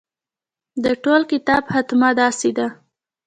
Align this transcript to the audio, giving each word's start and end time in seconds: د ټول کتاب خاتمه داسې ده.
د 0.83 0.85
ټول 1.03 1.21
کتاب 1.31 1.63
خاتمه 1.73 2.09
داسې 2.21 2.49
ده. 2.57 2.67